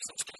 [0.00, 0.39] Because I'm still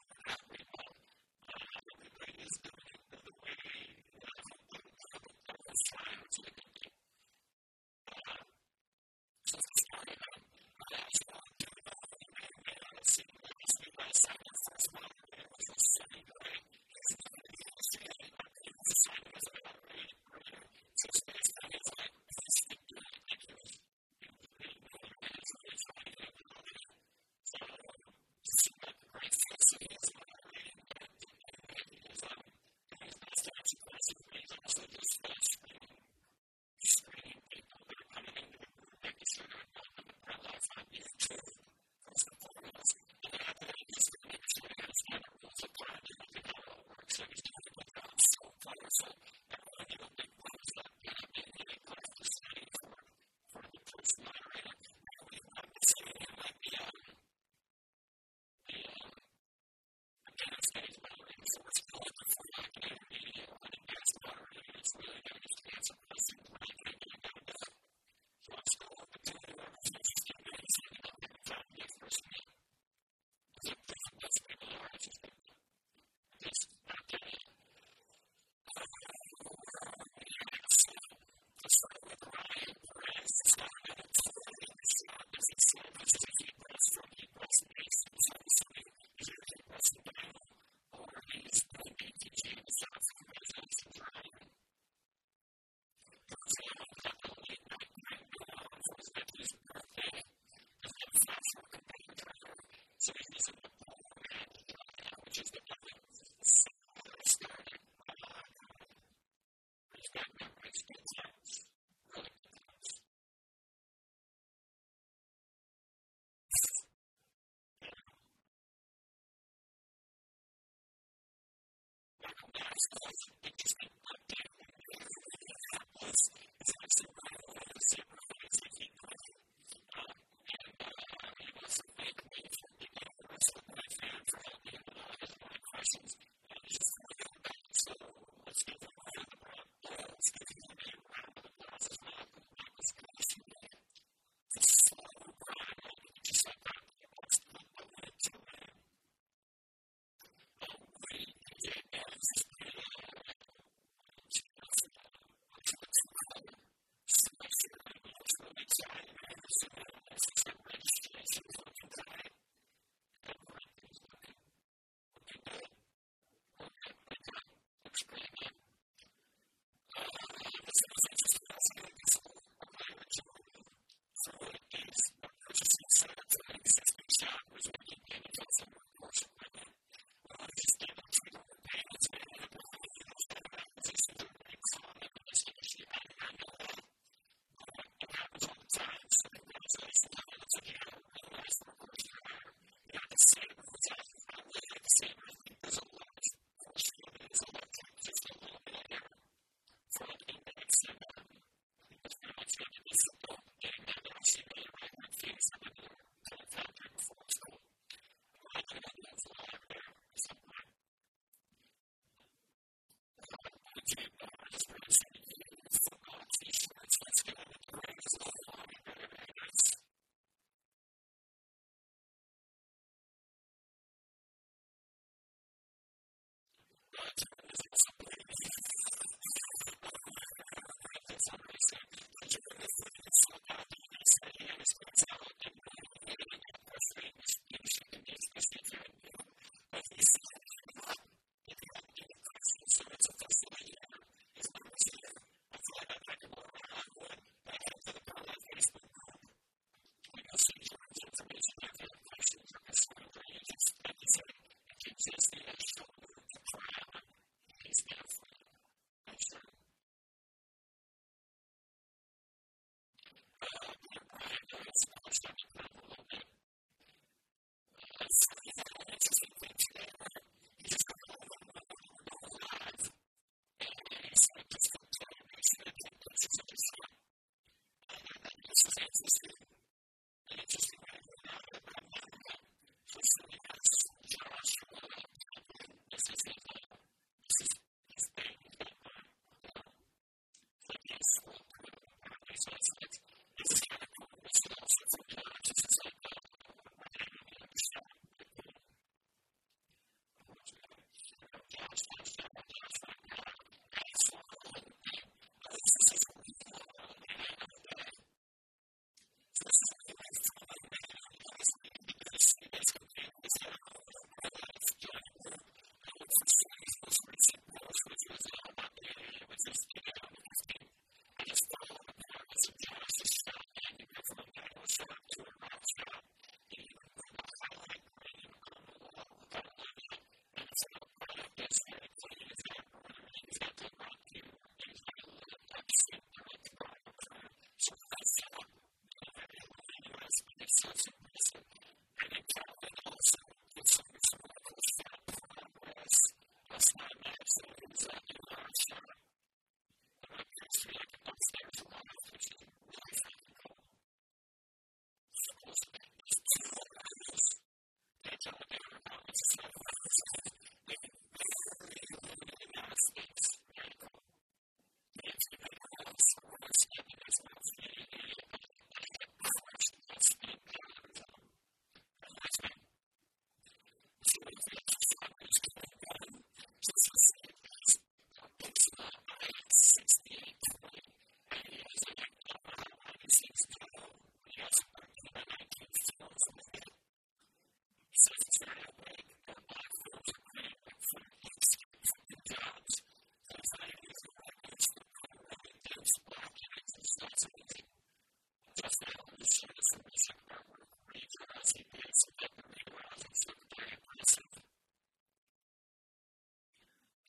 [45.01, 46.10] standard rules apply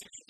[0.00, 0.24] It's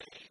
[0.00, 0.30] saved.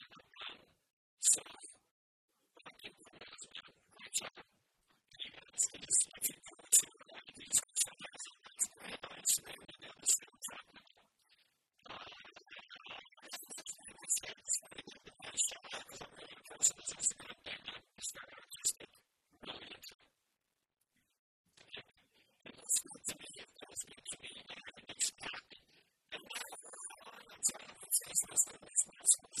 [28.33, 29.40] just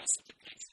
[0.00, 0.70] was the case.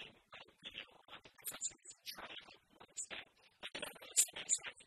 [0.07, 4.86] a video on the professor's triangle was that I could always say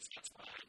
[0.00, 0.68] things, that's fine.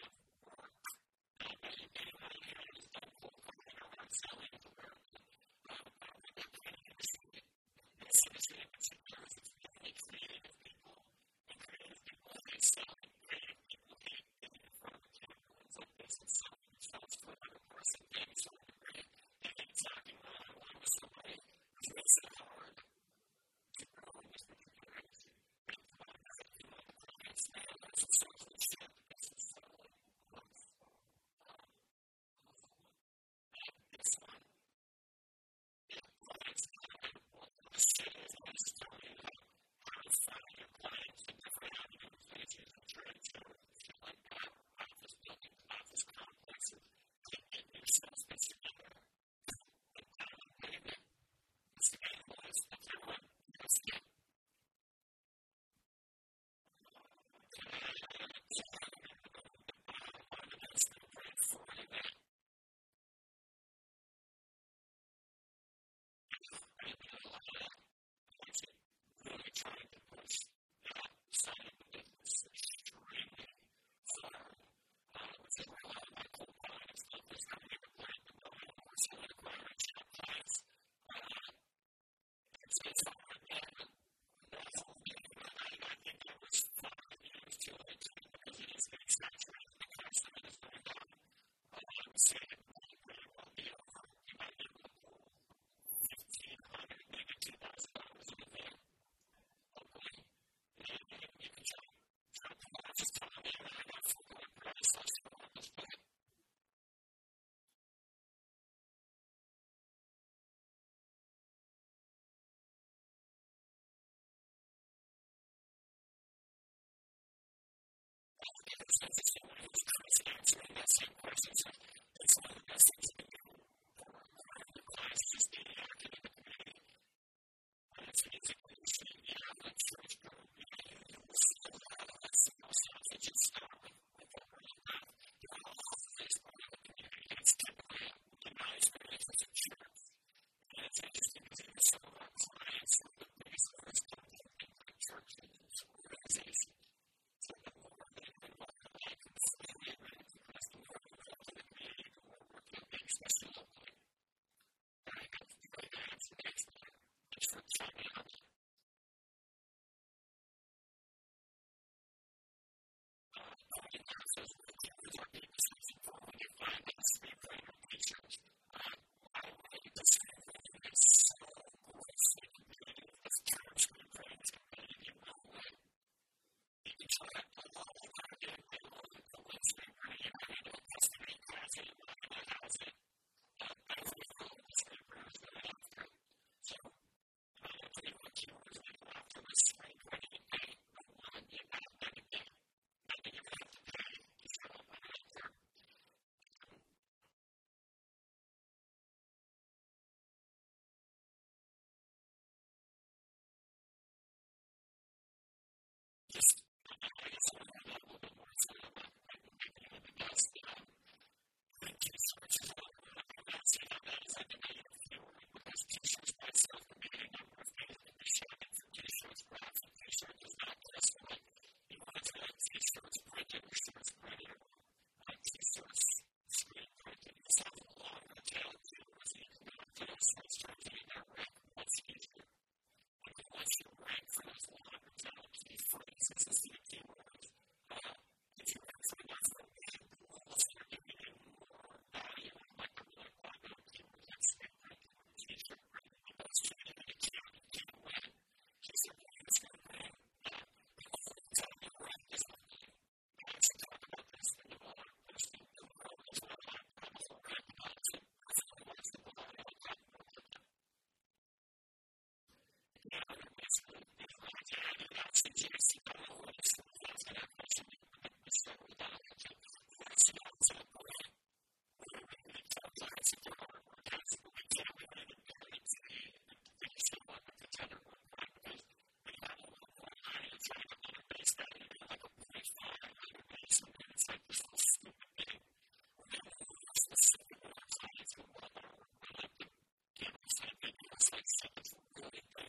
[291.41, 292.65] like seconds really play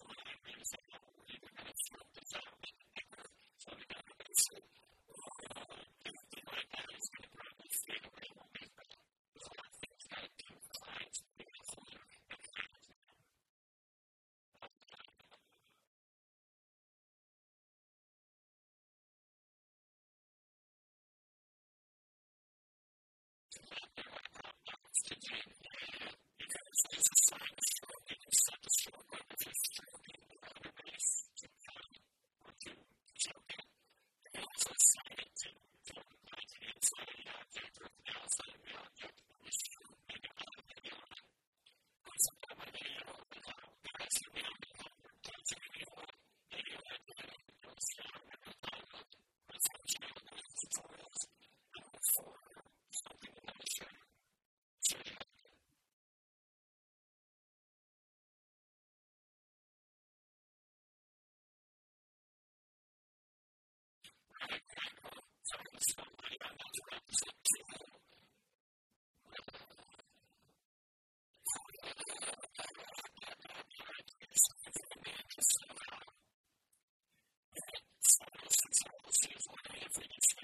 [79.86, 80.41] everything